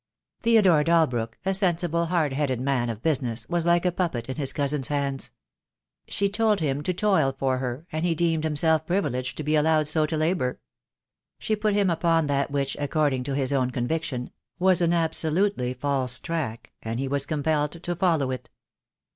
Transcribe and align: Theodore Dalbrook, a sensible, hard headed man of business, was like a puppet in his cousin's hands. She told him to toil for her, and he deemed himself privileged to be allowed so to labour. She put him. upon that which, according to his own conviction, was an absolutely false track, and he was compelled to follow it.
Theodore 0.41 0.83
Dalbrook, 0.83 1.37
a 1.45 1.53
sensible, 1.53 2.07
hard 2.07 2.33
headed 2.33 2.59
man 2.59 2.89
of 2.89 3.03
business, 3.03 3.47
was 3.47 3.67
like 3.67 3.85
a 3.85 3.91
puppet 3.91 4.29
in 4.29 4.35
his 4.35 4.51
cousin's 4.51 4.87
hands. 4.87 5.29
She 6.07 6.27
told 6.27 6.59
him 6.59 6.81
to 6.81 6.91
toil 6.91 7.35
for 7.37 7.59
her, 7.59 7.85
and 7.91 8.03
he 8.03 8.15
deemed 8.15 8.43
himself 8.43 8.87
privileged 8.87 9.37
to 9.37 9.43
be 9.43 9.55
allowed 9.55 9.87
so 9.87 10.07
to 10.07 10.17
labour. 10.17 10.59
She 11.37 11.55
put 11.55 11.75
him. 11.75 11.91
upon 11.91 12.25
that 12.25 12.49
which, 12.49 12.75
according 12.79 13.25
to 13.25 13.35
his 13.35 13.53
own 13.53 13.69
conviction, 13.69 14.31
was 14.57 14.81
an 14.81 14.91
absolutely 14.91 15.75
false 15.75 16.17
track, 16.17 16.73
and 16.81 16.99
he 16.99 17.07
was 17.07 17.27
compelled 17.27 17.73
to 17.83 17.95
follow 17.95 18.31
it. 18.31 18.49